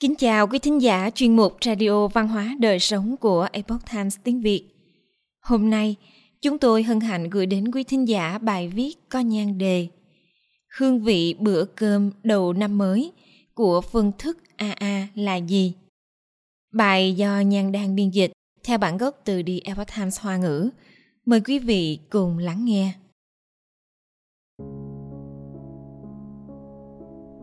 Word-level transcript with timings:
Kính 0.00 0.14
chào 0.14 0.46
quý 0.46 0.58
thính 0.58 0.82
giả 0.82 1.10
chuyên 1.14 1.36
mục 1.36 1.56
Radio 1.64 2.08
Văn 2.08 2.28
hóa 2.28 2.56
Đời 2.60 2.78
Sống 2.78 3.16
của 3.16 3.48
Epoch 3.52 3.80
Times 3.92 4.16
tiếng 4.24 4.40
Việt. 4.40 4.64
Hôm 5.40 5.70
nay, 5.70 5.96
chúng 6.42 6.58
tôi 6.58 6.82
hân 6.82 7.00
hạnh 7.00 7.30
gửi 7.30 7.46
đến 7.46 7.70
quý 7.72 7.84
thính 7.84 8.08
giả 8.08 8.38
bài 8.38 8.68
viết 8.68 8.94
có 9.08 9.20
nhan 9.20 9.58
đề 9.58 9.88
Hương 10.78 11.00
vị 11.00 11.34
bữa 11.38 11.64
cơm 11.64 12.10
đầu 12.22 12.52
năm 12.52 12.78
mới 12.78 13.12
của 13.54 13.80
phương 13.80 14.12
thức 14.18 14.38
AA 14.56 15.08
là 15.14 15.36
gì? 15.36 15.74
Bài 16.72 17.14
do 17.14 17.40
Nhan 17.40 17.72
Đan 17.72 17.94
biên 17.94 18.10
dịch 18.10 18.32
theo 18.64 18.78
bản 18.78 18.98
gốc 18.98 19.20
từ 19.24 19.42
The 19.42 19.54
Epoch 19.64 19.88
Times 19.96 20.20
Hoa 20.20 20.36
ngữ. 20.36 20.70
Mời 21.26 21.40
quý 21.40 21.58
vị 21.58 21.98
cùng 22.10 22.38
lắng 22.38 22.64
nghe. 22.64 22.92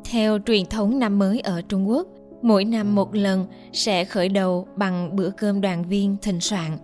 Theo 0.05 0.39
truyền 0.45 0.65
thống 0.65 0.99
năm 0.99 1.19
mới 1.19 1.39
ở 1.39 1.61
Trung 1.61 1.89
Quốc, 1.89 2.07
mỗi 2.41 2.65
năm 2.65 2.95
một 2.95 3.15
lần 3.15 3.45
sẽ 3.73 4.05
khởi 4.05 4.29
đầu 4.29 4.67
bằng 4.75 5.15
bữa 5.15 5.29
cơm 5.29 5.61
đoàn 5.61 5.83
viên 5.83 6.17
thịnh 6.21 6.39
soạn. 6.39 6.77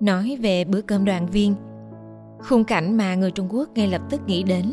Nói 0.00 0.38
về 0.40 0.64
bữa 0.64 0.80
cơm 0.80 1.04
đoàn 1.04 1.26
viên, 1.26 1.54
khung 2.48 2.64
cảnh 2.64 2.96
mà 2.96 3.14
người 3.14 3.30
Trung 3.30 3.48
Quốc 3.50 3.68
ngay 3.74 3.88
lập 3.88 4.02
tức 4.10 4.20
nghĩ 4.26 4.42
đến 4.42 4.64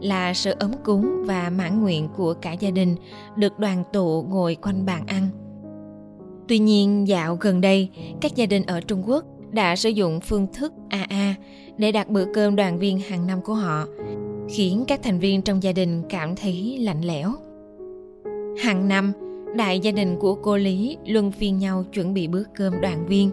là 0.00 0.34
sự 0.34 0.54
ấm 0.58 0.72
cúng 0.84 1.22
và 1.26 1.50
mãn 1.50 1.82
nguyện 1.82 2.08
của 2.16 2.34
cả 2.34 2.52
gia 2.52 2.70
đình 2.70 2.96
được 3.36 3.58
đoàn 3.58 3.84
tụ 3.92 4.22
ngồi 4.22 4.56
quanh 4.62 4.86
bàn 4.86 5.06
ăn. 5.06 5.28
Tuy 6.48 6.58
nhiên, 6.58 7.08
dạo 7.08 7.36
gần 7.40 7.60
đây, 7.60 7.88
các 8.20 8.36
gia 8.36 8.46
đình 8.46 8.62
ở 8.66 8.80
Trung 8.80 9.02
Quốc 9.06 9.24
đã 9.50 9.76
sử 9.76 9.88
dụng 9.88 10.20
phương 10.20 10.46
thức 10.52 10.72
AA 10.88 11.34
để 11.76 11.92
đặt 11.92 12.08
bữa 12.08 12.24
cơm 12.34 12.56
đoàn 12.56 12.78
viên 12.78 12.98
hàng 12.98 13.26
năm 13.26 13.40
của 13.42 13.54
họ, 13.54 13.86
khiến 14.48 14.84
các 14.88 15.00
thành 15.02 15.18
viên 15.18 15.42
trong 15.42 15.62
gia 15.62 15.72
đình 15.72 16.02
cảm 16.08 16.36
thấy 16.36 16.78
lạnh 16.80 17.00
lẽo. 17.04 17.32
Hàng 18.64 18.88
năm, 18.88 19.12
đại 19.54 19.80
gia 19.80 19.90
đình 19.90 20.16
của 20.18 20.34
cô 20.34 20.56
Lý 20.56 20.96
luân 21.06 21.30
phiên 21.30 21.58
nhau 21.58 21.84
chuẩn 21.92 22.14
bị 22.14 22.26
bữa 22.26 22.42
cơm 22.54 22.80
đoàn 22.80 23.06
viên. 23.06 23.30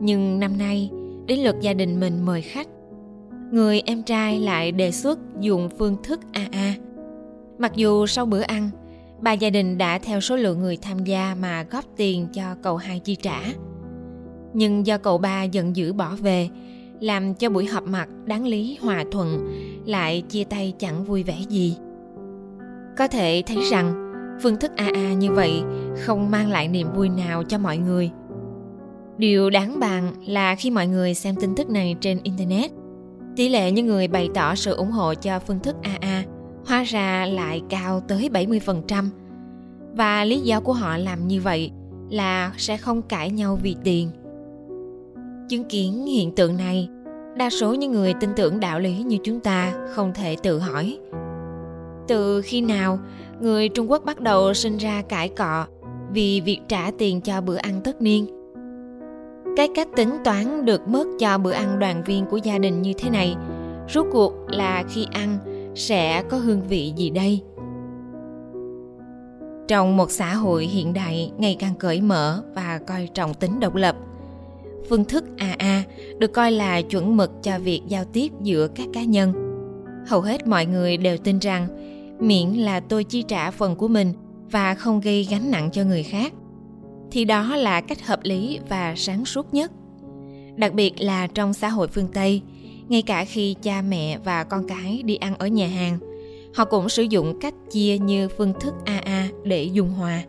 Nhưng 0.00 0.40
năm 0.40 0.58
nay, 0.58 0.90
đến 1.26 1.38
lượt 1.38 1.56
gia 1.60 1.74
đình 1.74 2.00
mình 2.00 2.22
mời 2.24 2.42
khách. 2.42 2.68
Người 3.52 3.82
em 3.86 4.02
trai 4.02 4.40
lại 4.40 4.72
đề 4.72 4.92
xuất 4.92 5.18
dùng 5.40 5.68
phương 5.78 5.96
thức 6.02 6.20
AA. 6.32 6.74
Mặc 7.58 7.72
dù 7.76 8.06
sau 8.06 8.26
bữa 8.26 8.40
ăn, 8.40 8.70
bà 9.20 9.32
gia 9.32 9.50
đình 9.50 9.78
đã 9.78 9.98
theo 9.98 10.20
số 10.20 10.36
lượng 10.36 10.60
người 10.60 10.76
tham 10.76 11.04
gia 11.04 11.36
mà 11.40 11.66
góp 11.70 11.84
tiền 11.96 12.26
cho 12.32 12.54
cậu 12.62 12.76
hai 12.76 12.98
chi 12.98 13.14
trả. 13.14 13.40
Nhưng 14.54 14.86
do 14.86 14.98
cậu 14.98 15.18
ba 15.18 15.42
giận 15.42 15.76
dữ 15.76 15.92
bỏ 15.92 16.16
về, 16.20 16.48
làm 17.00 17.34
cho 17.34 17.50
buổi 17.50 17.66
họp 17.66 17.84
mặt 17.84 18.08
đáng 18.24 18.46
lý 18.46 18.78
hòa 18.80 19.04
thuận 19.12 19.48
lại 19.86 20.22
chia 20.28 20.44
tay 20.44 20.74
chẳng 20.78 21.04
vui 21.04 21.22
vẻ 21.22 21.36
gì. 21.48 21.76
Có 22.96 23.08
thể 23.08 23.42
thấy 23.46 23.58
rằng 23.70 24.01
phương 24.42 24.56
thức 24.56 24.72
AA 24.76 25.12
như 25.12 25.32
vậy 25.32 25.62
không 25.96 26.30
mang 26.30 26.50
lại 26.50 26.68
niềm 26.68 26.92
vui 26.94 27.08
nào 27.08 27.42
cho 27.42 27.58
mọi 27.58 27.78
người. 27.78 28.10
Điều 29.18 29.50
đáng 29.50 29.80
bàn 29.80 30.12
là 30.26 30.54
khi 30.54 30.70
mọi 30.70 30.86
người 30.86 31.14
xem 31.14 31.34
tin 31.40 31.54
tức 31.54 31.70
này 31.70 31.96
trên 32.00 32.18
Internet, 32.22 32.70
tỷ 33.36 33.48
lệ 33.48 33.70
những 33.70 33.86
người 33.86 34.08
bày 34.08 34.28
tỏ 34.34 34.54
sự 34.54 34.74
ủng 34.74 34.90
hộ 34.90 35.14
cho 35.14 35.38
phương 35.38 35.60
thức 35.60 35.76
AA 35.82 36.24
hóa 36.66 36.82
ra 36.82 37.26
lại 37.26 37.62
cao 37.68 38.00
tới 38.08 38.30
70%. 38.32 39.04
Và 39.92 40.24
lý 40.24 40.40
do 40.40 40.60
của 40.60 40.72
họ 40.72 40.96
làm 40.96 41.28
như 41.28 41.40
vậy 41.40 41.70
là 42.10 42.52
sẽ 42.56 42.76
không 42.76 43.02
cãi 43.02 43.30
nhau 43.30 43.58
vì 43.62 43.76
tiền. 43.84 44.10
Chứng 45.48 45.64
kiến 45.64 46.06
hiện 46.06 46.32
tượng 46.34 46.56
này, 46.56 46.88
đa 47.36 47.50
số 47.50 47.74
những 47.74 47.92
người 47.92 48.14
tin 48.20 48.30
tưởng 48.36 48.60
đạo 48.60 48.80
lý 48.80 49.02
như 49.02 49.18
chúng 49.24 49.40
ta 49.40 49.72
không 49.94 50.12
thể 50.14 50.36
tự 50.42 50.58
hỏi 50.58 50.98
từ 52.08 52.42
khi 52.44 52.60
nào 52.60 52.98
người 53.40 53.68
Trung 53.68 53.90
Quốc 53.90 54.04
bắt 54.04 54.20
đầu 54.20 54.54
sinh 54.54 54.76
ra 54.76 55.02
cãi 55.08 55.28
cọ 55.28 55.66
vì 56.12 56.40
việc 56.40 56.60
trả 56.68 56.90
tiền 56.98 57.20
cho 57.20 57.40
bữa 57.40 57.56
ăn 57.56 57.80
tất 57.84 58.02
niên. 58.02 58.26
Cái 59.56 59.68
cách 59.74 59.88
tính 59.96 60.10
toán 60.24 60.64
được 60.64 60.88
mất 60.88 61.06
cho 61.18 61.38
bữa 61.38 61.52
ăn 61.52 61.78
đoàn 61.78 62.02
viên 62.06 62.26
của 62.26 62.36
gia 62.36 62.58
đình 62.58 62.82
như 62.82 62.92
thế 62.98 63.10
này, 63.10 63.36
rốt 63.94 64.06
cuộc 64.12 64.32
là 64.48 64.84
khi 64.88 65.06
ăn 65.12 65.38
sẽ 65.74 66.22
có 66.22 66.36
hương 66.36 66.62
vị 66.62 66.92
gì 66.96 67.10
đây? 67.10 67.42
Trong 69.68 69.96
một 69.96 70.10
xã 70.10 70.34
hội 70.34 70.64
hiện 70.64 70.92
đại 70.92 71.32
ngày 71.38 71.56
càng 71.58 71.74
cởi 71.78 72.00
mở 72.00 72.42
và 72.54 72.80
coi 72.86 73.08
trọng 73.14 73.34
tính 73.34 73.60
độc 73.60 73.74
lập, 73.74 73.96
phương 74.88 75.04
thức 75.04 75.24
AA 75.38 75.82
được 76.18 76.32
coi 76.32 76.52
là 76.52 76.82
chuẩn 76.82 77.16
mực 77.16 77.30
cho 77.42 77.58
việc 77.58 77.82
giao 77.88 78.04
tiếp 78.04 78.28
giữa 78.42 78.68
các 78.68 78.86
cá 78.92 79.04
nhân. 79.04 79.32
Hầu 80.06 80.20
hết 80.20 80.46
mọi 80.46 80.66
người 80.66 80.96
đều 80.96 81.16
tin 81.16 81.38
rằng 81.38 81.66
miễn 82.22 82.48
là 82.48 82.80
tôi 82.80 83.04
chi 83.04 83.22
trả 83.28 83.50
phần 83.50 83.76
của 83.76 83.88
mình 83.88 84.12
và 84.50 84.74
không 84.74 85.00
gây 85.00 85.26
gánh 85.30 85.50
nặng 85.50 85.70
cho 85.72 85.84
người 85.84 86.02
khác, 86.02 86.32
thì 87.10 87.24
đó 87.24 87.56
là 87.56 87.80
cách 87.80 88.06
hợp 88.06 88.20
lý 88.22 88.58
và 88.68 88.94
sáng 88.96 89.24
suốt 89.24 89.54
nhất. 89.54 89.72
Đặc 90.56 90.74
biệt 90.74 90.92
là 90.98 91.26
trong 91.26 91.54
xã 91.54 91.68
hội 91.68 91.88
phương 91.88 92.08
tây, 92.14 92.42
ngay 92.88 93.02
cả 93.02 93.24
khi 93.24 93.56
cha 93.62 93.82
mẹ 93.82 94.18
và 94.24 94.44
con 94.44 94.68
cái 94.68 95.02
đi 95.04 95.16
ăn 95.16 95.34
ở 95.38 95.46
nhà 95.46 95.66
hàng, 95.66 95.98
họ 96.54 96.64
cũng 96.64 96.88
sử 96.88 97.02
dụng 97.02 97.38
cách 97.40 97.54
chia 97.70 97.98
như 97.98 98.28
phương 98.28 98.52
thức 98.60 98.74
aa 98.84 99.28
để 99.44 99.64
dung 99.64 99.90
hòa. 99.90 100.22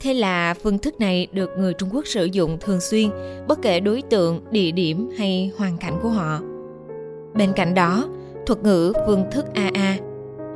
Thế 0.00 0.14
là 0.14 0.54
phương 0.54 0.78
thức 0.78 1.00
này 1.00 1.26
được 1.32 1.50
người 1.58 1.74
trung 1.74 1.88
quốc 1.92 2.06
sử 2.06 2.24
dụng 2.24 2.58
thường 2.60 2.80
xuyên, 2.80 3.10
bất 3.48 3.62
kể 3.62 3.80
đối 3.80 4.02
tượng, 4.02 4.40
địa 4.50 4.70
điểm 4.70 5.08
hay 5.18 5.52
hoàn 5.58 5.78
cảnh 5.78 5.98
của 6.02 6.08
họ. 6.08 6.40
Bên 7.34 7.52
cạnh 7.56 7.74
đó, 7.74 8.08
thuật 8.46 8.62
ngữ 8.62 8.92
phương 9.06 9.24
thức 9.32 9.44
aa 9.54 9.98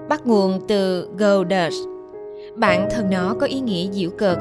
bắt 0.09 0.27
nguồn 0.27 0.61
từ 0.69 1.09
Golders. 1.19 1.77
Bản 2.57 2.89
thân 2.91 3.11
nó 3.11 3.35
có 3.41 3.47
ý 3.47 3.61
nghĩa 3.61 3.91
diễu 3.93 4.11
cợt. 4.11 4.39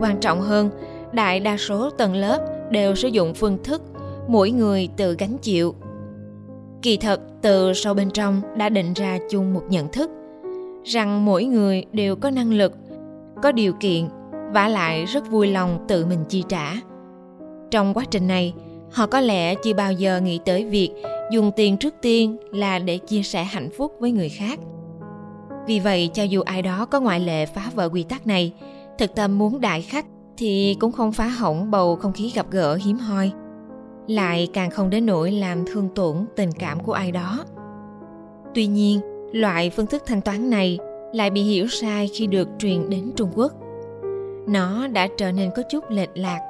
Quan 0.00 0.20
trọng 0.20 0.40
hơn, 0.40 0.70
đại 1.12 1.40
đa 1.40 1.56
số 1.56 1.90
tầng 1.90 2.14
lớp 2.14 2.38
đều 2.70 2.94
sử 2.94 3.08
dụng 3.08 3.34
phương 3.34 3.58
thức 3.64 3.82
mỗi 4.28 4.50
người 4.50 4.88
tự 4.96 5.16
gánh 5.18 5.38
chịu. 5.38 5.74
Kỳ 6.82 6.96
thật, 6.96 7.20
từ 7.42 7.72
sâu 7.74 7.94
bên 7.94 8.10
trong 8.10 8.42
đã 8.56 8.68
định 8.68 8.92
ra 8.92 9.18
chung 9.30 9.54
một 9.54 9.62
nhận 9.68 9.88
thức 9.88 10.10
rằng 10.84 11.24
mỗi 11.24 11.44
người 11.44 11.84
đều 11.92 12.16
có 12.16 12.30
năng 12.30 12.52
lực, 12.52 12.72
có 13.42 13.52
điều 13.52 13.72
kiện 13.72 14.08
và 14.52 14.68
lại 14.68 15.04
rất 15.04 15.30
vui 15.30 15.46
lòng 15.46 15.84
tự 15.88 16.06
mình 16.06 16.24
chi 16.28 16.44
trả. 16.48 16.72
Trong 17.70 17.94
quá 17.94 18.04
trình 18.10 18.26
này, 18.26 18.54
họ 18.92 19.06
có 19.06 19.20
lẽ 19.20 19.54
chưa 19.54 19.74
bao 19.74 19.92
giờ 19.92 20.20
nghĩ 20.20 20.40
tới 20.44 20.64
việc 20.64 20.90
dùng 21.32 21.50
tiền 21.56 21.76
trước 21.76 21.94
tiên 22.02 22.36
là 22.52 22.78
để 22.78 22.98
chia 22.98 23.22
sẻ 23.22 23.44
hạnh 23.44 23.68
phúc 23.76 23.92
với 24.00 24.12
người 24.12 24.28
khác– 24.28 24.58
vì 25.66 25.80
vậy 25.80 26.10
cho 26.14 26.22
dù 26.22 26.40
ai 26.42 26.62
đó 26.62 26.86
có 26.86 27.00
ngoại 27.00 27.20
lệ 27.20 27.46
phá 27.46 27.62
vỡ 27.74 27.88
quy 27.88 28.02
tắc 28.02 28.26
này, 28.26 28.52
thực 28.98 29.14
tâm 29.14 29.38
muốn 29.38 29.60
đại 29.60 29.82
khách 29.82 30.06
thì 30.36 30.76
cũng 30.80 30.92
không 30.92 31.12
phá 31.12 31.26
hỏng 31.26 31.70
bầu 31.70 31.96
không 31.96 32.12
khí 32.12 32.32
gặp 32.34 32.46
gỡ 32.50 32.74
hiếm 32.74 32.98
hoi. 32.98 33.32
Lại 34.06 34.48
càng 34.52 34.70
không 34.70 34.90
đến 34.90 35.06
nỗi 35.06 35.32
làm 35.32 35.64
thương 35.66 35.88
tổn 35.94 36.26
tình 36.36 36.52
cảm 36.52 36.80
của 36.80 36.92
ai 36.92 37.12
đó. 37.12 37.44
Tuy 38.54 38.66
nhiên, 38.66 39.00
loại 39.32 39.70
phương 39.70 39.86
thức 39.86 40.02
thanh 40.06 40.20
toán 40.20 40.50
này 40.50 40.78
lại 41.12 41.30
bị 41.30 41.42
hiểu 41.42 41.66
sai 41.68 42.10
khi 42.14 42.26
được 42.26 42.48
truyền 42.58 42.90
đến 42.90 43.12
Trung 43.16 43.30
Quốc. 43.34 43.52
Nó 44.48 44.86
đã 44.88 45.08
trở 45.18 45.32
nên 45.32 45.50
có 45.56 45.62
chút 45.70 45.84
lệch 45.90 46.10
lạc, 46.14 46.40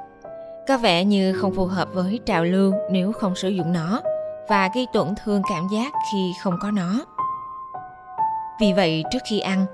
có 0.67 0.77
vẻ 0.77 1.05
như 1.05 1.33
không 1.33 1.53
phù 1.53 1.65
hợp 1.65 1.89
với 1.93 2.19
trào 2.25 2.43
lưu 2.43 2.73
nếu 2.91 3.11
không 3.11 3.35
sử 3.35 3.49
dụng 3.49 3.73
nó 3.73 4.01
và 4.49 4.69
gây 4.75 4.87
tổn 4.93 5.07
thương 5.23 5.41
cảm 5.49 5.67
giác 5.71 5.93
khi 6.11 6.31
không 6.43 6.53
có 6.61 6.71
nó 6.71 7.05
vì 8.61 8.73
vậy 8.73 9.03
trước 9.11 9.19
khi 9.29 9.39
ăn, 9.39 9.65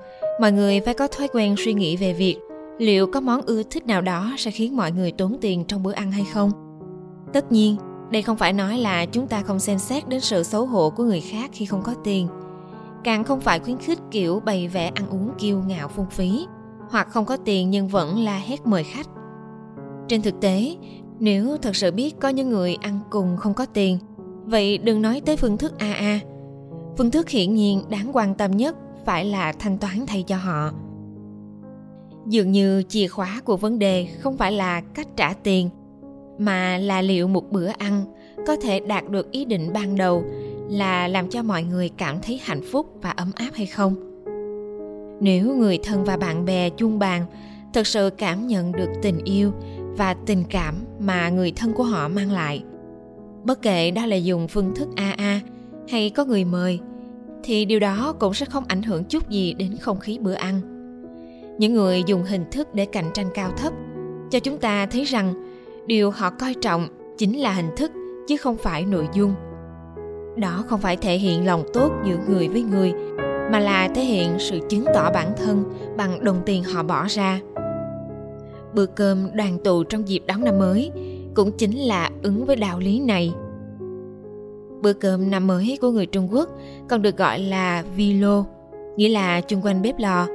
mọi 0.42 0.52
người 0.52 0.80
phải 0.80 0.94
có 0.94 1.08
thói 1.08 1.28
quen 1.28 1.56
suy 1.58 1.74
nghĩ 1.74 1.98
về 1.98 2.14
việc 2.14 2.38
liệu 2.78 3.08
có 3.08 3.22
món 3.22 3.42
ưa 3.42 3.64
thích 3.64 3.88
nào 3.88 4.02
đó 4.02 4.32
sẽ 4.38 4.52
khiến 4.52 4.76
mọi 4.76 4.92
người 4.92 5.12
tốn 5.12 5.38
tiền 5.42 5.66
trong 5.66 5.84
bữa 5.84 5.92
ăn 5.92 6.12
hay 6.12 6.26
không. 6.34 6.52
Tất 7.34 7.52
nhiên, 7.52 7.78
đây 8.12 8.22
không 8.22 8.38
phải 8.38 8.54
nói 8.54 8.78
là 8.78 9.06
chúng 9.06 9.28
ta 9.28 9.42
không 9.42 9.60
xem 9.60 9.80
xét 9.80 10.10
đến 10.10 10.22
sự 10.22 10.44
xấu 10.44 10.66
hổ 10.66 10.90
của 10.90 11.04
người 11.04 11.22
khác 11.22 11.50
khi 11.54 11.66
không 11.66 11.82
có 11.82 11.94
tiền. 12.04 12.28
Càng 13.04 13.24
không 13.24 13.42
phải 13.42 13.60
khuyến 13.60 13.78
khích 13.78 14.00
kiểu 14.12 14.40
bày 14.40 14.68
vẽ 14.68 14.92
ăn 14.96 15.10
uống 15.10 15.32
kiêu 15.40 15.62
ngạo 15.68 15.88
phung 15.88 16.10
phí, 16.10 16.46
hoặc 16.90 17.08
không 17.10 17.26
có 17.26 17.38
tiền 17.38 17.70
nhưng 17.70 17.88
vẫn 17.88 18.20
la 18.20 18.38
hét 18.38 18.66
mời 18.66 18.84
khách. 18.84 19.08
Trên 20.08 20.22
thực 20.22 20.42
tế, 20.42 20.76
nếu 21.20 21.58
thật 21.62 21.76
sự 21.76 21.92
biết 21.92 22.16
có 22.20 22.30
những 22.30 22.50
người 22.50 22.78
ăn 22.82 23.00
cùng 23.10 23.38
không 23.38 23.54
có 23.54 23.66
tiền, 23.66 23.98
vậy 24.46 24.78
đừng 24.78 25.02
nói 25.02 25.22
tới 25.26 25.38
phương 25.38 25.58
thức 25.58 25.78
AA, 25.78 26.20
phương 26.98 27.12
thức 27.12 27.30
hiển 27.30 27.56
nhiên 27.56 27.82
đáng 27.90 28.10
quan 28.14 28.36
tâm 28.36 28.52
nhất 28.52 28.76
phải 29.06 29.26
là 29.26 29.54
thanh 29.60 29.78
toán 29.78 30.06
thay 30.08 30.24
cho 30.24 30.38
họ. 30.38 30.72
Dường 32.28 32.52
như 32.52 32.84
chìa 32.90 33.08
khóa 33.08 33.42
của 33.46 33.58
vấn 33.58 33.80
đề 33.80 34.08
không 34.20 34.38
phải 34.38 34.52
là 34.52 34.82
cách 34.82 35.08
trả 35.16 35.34
tiền, 35.34 35.70
mà 36.38 36.78
là 36.78 37.02
liệu 37.02 37.28
một 37.28 37.52
bữa 37.52 37.68
ăn 37.68 38.06
có 38.48 38.56
thể 38.56 38.80
đạt 38.80 39.10
được 39.10 39.32
ý 39.32 39.46
định 39.46 39.74
ban 39.74 39.98
đầu 39.98 40.24
là 40.70 41.08
làm 41.08 41.30
cho 41.30 41.44
mọi 41.44 41.64
người 41.64 41.90
cảm 41.90 42.22
thấy 42.22 42.40
hạnh 42.44 42.62
phúc 42.72 42.94
và 43.02 43.10
ấm 43.10 43.32
áp 43.36 43.50
hay 43.54 43.66
không. 43.66 43.96
Nếu 45.22 45.56
người 45.56 45.80
thân 45.84 46.04
và 46.04 46.18
bạn 46.18 46.46
bè 46.46 46.70
chung 46.70 47.00
bàn 47.00 47.26
thực 47.74 47.88
sự 47.88 48.10
cảm 48.18 48.48
nhận 48.48 48.72
được 48.72 48.90
tình 49.02 49.20
yêu 49.24 49.52
và 49.98 50.14
tình 50.14 50.44
cảm 50.50 50.76
mà 51.00 51.30
người 51.30 51.52
thân 51.56 51.74
của 51.74 51.84
họ 51.84 52.08
mang 52.08 52.32
lại, 52.32 52.64
bất 53.44 53.62
kể 53.62 53.92
đó 53.92 54.06
là 54.06 54.16
dùng 54.16 54.48
phương 54.48 54.76
thức 54.76 54.90
aa 54.96 55.40
hay 55.90 56.10
có 56.10 56.26
người 56.26 56.46
mời, 56.46 56.80
thì 57.44 57.66
điều 57.66 57.80
đó 57.80 58.16
cũng 58.20 58.34
sẽ 58.34 58.46
không 58.46 58.64
ảnh 58.68 58.84
hưởng 58.84 59.04
chút 59.04 59.30
gì 59.30 59.54
đến 59.54 59.76
không 59.82 60.00
khí 60.00 60.20
bữa 60.22 60.34
ăn. 60.34 60.62
Những 61.58 61.74
người 61.74 62.04
dùng 62.06 62.24
hình 62.24 62.46
thức 62.52 62.68
để 62.74 62.86
cạnh 62.86 63.12
tranh 63.14 63.28
cao 63.34 63.52
thấp 63.58 63.74
cho 64.32 64.40
chúng 64.40 64.58
ta 64.58 64.86
thấy 64.86 65.04
rằng 65.04 65.34
điều 65.86 66.12
họ 66.12 66.30
coi 66.30 66.54
trọng 66.54 66.88
chính 67.18 67.40
là 67.40 67.54
hình 67.54 67.70
thức 67.78 67.92
chứ 68.28 68.38
không 68.38 68.58
phải 68.58 68.86
nội 68.86 69.08
dung. 69.14 69.34
Đó 70.38 70.64
không 70.68 70.80
phải 70.80 70.98
thể 70.98 71.18
hiện 71.18 71.46
lòng 71.46 71.64
tốt 71.74 71.92
giữa 72.06 72.18
người 72.28 72.48
với 72.48 72.62
người, 72.62 72.94
mà 73.52 73.60
là 73.60 73.88
thể 73.96 74.04
hiện 74.04 74.30
sự 74.40 74.60
chứng 74.70 74.86
tỏ 74.94 75.12
bản 75.12 75.34
thân 75.38 75.64
bằng 75.98 76.24
đồng 76.24 76.42
tiền 76.46 76.64
họ 76.64 76.84
bỏ 76.84 77.06
ra. 77.10 77.40
Bữa 78.74 78.86
cơm 78.86 79.28
đoàn 79.34 79.58
tụ 79.64 79.84
trong 79.84 80.08
dịp 80.08 80.24
đón 80.28 80.44
năm 80.44 80.60
mới 80.60 80.92
cũng 81.34 81.52
chính 81.58 81.78
là 81.78 82.10
ứng 82.24 82.46
với 82.46 82.56
đạo 82.56 82.80
lý 82.80 83.00
này 83.00 83.34
bữa 84.84 84.94
cơm 84.94 85.32
năm 85.32 85.48
mới 85.48 85.78
của 85.82 85.92
người 85.92 86.06
trung 86.06 86.28
quốc 86.32 86.50
còn 86.90 87.02
được 87.02 87.18
gọi 87.18 87.40
là 87.40 87.84
vi 87.96 88.14
lô, 88.14 88.46
nghĩa 88.98 89.10
là 89.10 89.42
chung 89.42 89.62
quanh 89.62 89.82
bếp 89.82 90.00
lò. 90.00 90.28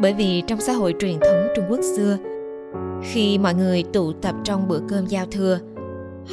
Bởi 0.00 0.12
vì 0.12 0.42
trong 0.46 0.60
xã 0.60 0.72
hội 0.72 0.94
truyền 0.98 1.20
thống 1.20 1.46
trung 1.56 1.64
quốc 1.70 1.80
xưa 1.96 2.18
khi 3.02 3.38
mọi 3.38 3.54
người 3.54 3.82
tụ 3.92 4.12
tập 4.12 4.34
trong 4.44 4.68
bữa 4.68 4.80
cơm 4.88 5.06
giao 5.06 5.26
thừa 5.26 5.58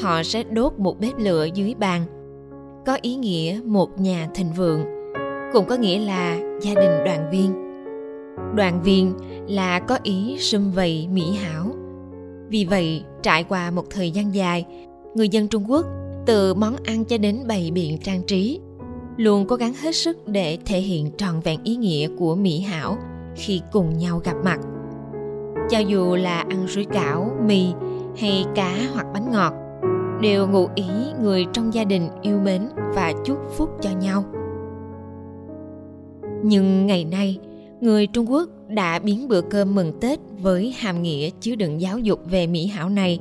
họ 0.01 0.23
sẽ 0.23 0.43
đốt 0.43 0.73
một 0.77 0.99
bếp 0.99 1.17
lửa 1.17 1.47
dưới 1.53 1.75
bàn 1.79 2.05
có 2.85 2.97
ý 3.01 3.15
nghĩa 3.15 3.59
một 3.65 3.99
nhà 3.99 4.29
thịnh 4.35 4.53
vượng 4.57 4.85
cũng 5.53 5.65
có 5.65 5.75
nghĩa 5.75 5.99
là 5.99 6.37
gia 6.61 6.73
đình 6.73 7.03
đoàn 7.05 7.29
viên. 7.31 7.53
Đoàn 8.55 8.81
viên 8.83 9.13
là 9.47 9.79
có 9.79 9.97
ý 10.03 10.37
sum 10.39 10.71
vầy 10.71 11.07
mỹ 11.11 11.31
hảo. 11.31 11.65
Vì 12.49 12.65
vậy 12.65 13.03
trải 13.21 13.43
qua 13.43 13.71
một 13.71 13.89
thời 13.89 14.11
gian 14.11 14.35
dài 14.35 14.65
người 15.15 15.29
dân 15.29 15.47
trung 15.47 15.71
quốc 15.71 15.85
từ 16.29 16.53
món 16.53 16.75
ăn 16.83 17.05
cho 17.05 17.17
đến 17.17 17.39
bày 17.47 17.71
biện 17.73 17.97
trang 17.97 18.21
trí. 18.27 18.59
Luôn 19.17 19.45
cố 19.47 19.55
gắng 19.55 19.73
hết 19.73 19.95
sức 19.95 20.27
để 20.27 20.57
thể 20.65 20.79
hiện 20.79 21.11
trọn 21.17 21.39
vẹn 21.39 21.59
ý 21.63 21.75
nghĩa 21.75 22.07
của 22.17 22.35
mỹ 22.35 22.59
hảo 22.59 22.97
khi 23.35 23.61
cùng 23.71 23.97
nhau 23.97 24.21
gặp 24.23 24.35
mặt. 24.43 24.59
Cho 25.69 25.79
dù 25.79 26.15
là 26.15 26.39
ăn 26.39 26.67
rưới 26.67 26.85
cảo, 26.85 27.31
mì 27.47 27.65
hay 28.17 28.45
cá 28.55 28.77
hoặc 28.93 29.05
bánh 29.13 29.31
ngọt, 29.31 29.53
đều 30.21 30.47
ngụ 30.47 30.67
ý 30.75 30.85
người 31.21 31.45
trong 31.53 31.73
gia 31.73 31.83
đình 31.83 32.09
yêu 32.21 32.39
mến 32.39 32.61
và 32.95 33.13
chúc 33.25 33.37
phúc 33.57 33.69
cho 33.81 33.89
nhau. 34.01 34.25
Nhưng 36.43 36.85
ngày 36.85 37.05
nay, 37.05 37.39
người 37.81 38.07
trung 38.07 38.31
quốc 38.31 38.49
đã 38.67 38.99
biến 38.99 39.27
bữa 39.27 39.41
cơm 39.41 39.75
mừng 39.75 39.99
tết 40.01 40.19
với 40.41 40.75
hàm 40.77 41.01
nghĩa 41.01 41.29
chứa 41.41 41.55
đựng 41.55 41.81
giáo 41.81 41.99
dục 41.99 42.19
về 42.25 42.47
mỹ 42.47 42.67
hảo 42.67 42.89
này 42.89 43.19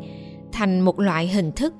thành 0.52 0.81
một 0.81 1.00
loại 1.00 1.28
hình 1.28 1.52
thức 1.52 1.75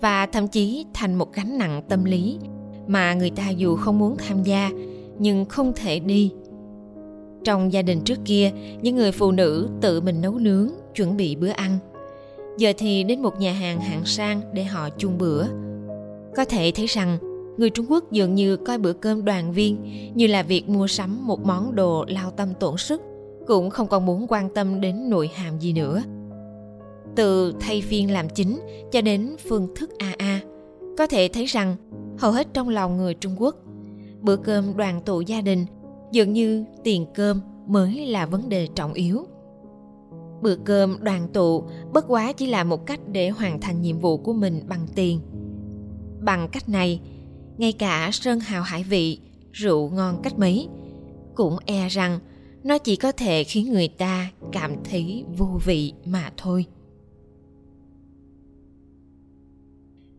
và 0.00 0.26
thậm 0.26 0.48
chí 0.48 0.86
thành 0.94 1.14
một 1.14 1.32
gánh 1.32 1.58
nặng 1.58 1.82
tâm 1.88 2.04
lý 2.04 2.38
mà 2.86 3.14
người 3.14 3.30
ta 3.30 3.50
dù 3.50 3.76
không 3.76 3.98
muốn 3.98 4.16
tham 4.16 4.42
gia, 4.42 4.70
nhưng 5.18 5.44
không 5.44 5.72
thể 5.76 5.98
đi. 5.98 6.32
Trong 7.44 7.72
gia 7.72 7.82
đình 7.82 8.00
trước 8.00 8.18
kia, 8.24 8.50
những 8.82 8.96
người 8.96 9.12
phụ 9.12 9.32
nữ 9.32 9.68
tự 9.80 10.00
mình 10.00 10.20
nấu 10.20 10.38
nướng, 10.38 10.68
chuẩn 10.94 11.16
bị 11.16 11.36
bữa 11.36 11.48
ăn. 11.48 11.78
Giờ 12.58 12.72
thì 12.78 13.04
đến 13.04 13.22
một 13.22 13.40
nhà 13.40 13.52
hàng 13.52 13.80
hạng 13.80 14.04
sang 14.04 14.40
để 14.52 14.64
họ 14.64 14.88
chung 14.98 15.18
bữa. 15.18 15.44
Có 16.36 16.44
thể 16.44 16.72
thấy 16.74 16.86
rằng, 16.86 17.18
người 17.58 17.70
trung 17.70 17.86
quốc 17.88 18.12
dường 18.12 18.34
như 18.34 18.56
coi 18.56 18.78
bữa 18.78 18.92
cơm 18.92 19.24
đoàn 19.24 19.52
viên 19.52 19.76
như 20.14 20.26
là 20.26 20.42
việc 20.42 20.68
mua 20.68 20.86
sắm 20.86 21.26
một 21.26 21.40
món 21.44 21.74
đồ 21.74 22.04
lao 22.08 22.30
tâm 22.30 22.48
tổn 22.60 22.76
sức, 22.76 23.02
cũng 23.46 23.70
không 23.70 23.86
còn 23.86 24.06
muốn 24.06 24.26
quan 24.28 24.48
tâm 24.54 24.80
đến 24.80 25.10
nội 25.10 25.30
hàm 25.34 25.58
gì 25.58 25.72
nữa 25.72 26.02
từ 27.16 27.54
thay 27.60 27.80
phiên 27.80 28.10
làm 28.10 28.28
chính 28.28 28.60
cho 28.92 29.00
đến 29.00 29.36
phương 29.48 29.68
thức 29.76 29.90
AA. 29.98 30.40
Có 30.98 31.06
thể 31.06 31.28
thấy 31.28 31.44
rằng 31.44 31.76
hầu 32.18 32.32
hết 32.32 32.46
trong 32.54 32.68
lòng 32.68 32.96
người 32.96 33.14
Trung 33.14 33.34
Quốc, 33.38 33.56
bữa 34.20 34.36
cơm 34.36 34.76
đoàn 34.76 35.00
tụ 35.02 35.20
gia 35.20 35.40
đình 35.40 35.66
dường 36.12 36.32
như 36.32 36.64
tiền 36.84 37.06
cơm 37.14 37.40
mới 37.66 38.06
là 38.06 38.26
vấn 38.26 38.48
đề 38.48 38.68
trọng 38.74 38.92
yếu. 38.92 39.26
Bữa 40.42 40.56
cơm 40.56 40.96
đoàn 41.00 41.28
tụ 41.32 41.64
bất 41.92 42.04
quá 42.08 42.32
chỉ 42.32 42.46
là 42.46 42.64
một 42.64 42.86
cách 42.86 43.00
để 43.12 43.28
hoàn 43.28 43.60
thành 43.60 43.82
nhiệm 43.82 43.98
vụ 43.98 44.16
của 44.16 44.32
mình 44.32 44.62
bằng 44.68 44.86
tiền. 44.94 45.20
Bằng 46.20 46.48
cách 46.52 46.68
này, 46.68 47.00
ngay 47.56 47.72
cả 47.72 48.10
sơn 48.12 48.40
hào 48.40 48.62
hải 48.62 48.82
vị, 48.82 49.18
rượu 49.52 49.90
ngon 49.90 50.22
cách 50.22 50.38
mấy, 50.38 50.68
cũng 51.34 51.56
e 51.66 51.88
rằng 51.88 52.18
nó 52.64 52.78
chỉ 52.78 52.96
có 52.96 53.12
thể 53.12 53.44
khiến 53.44 53.72
người 53.72 53.88
ta 53.88 54.30
cảm 54.52 54.76
thấy 54.90 55.24
vô 55.36 55.60
vị 55.64 55.92
mà 56.04 56.32
thôi. 56.36 56.66